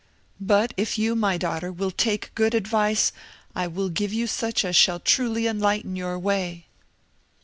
"But 0.39 0.73
if 0.77 0.97
you, 0.97 1.15
my 1.15 1.37
daughter, 1.37 1.71
will 1.71 1.91
take 1.91 2.33
good 2.33 2.55
advice, 2.55 3.11
I 3.55 3.67
will 3.67 3.89
give 3.89 4.11
you 4.11 4.25
such 4.25 4.65
as 4.65 4.75
shall 4.75 4.99
truly 4.99 5.45
enlighten 5.45 5.95
your 5.95 6.17
way." 6.17 6.65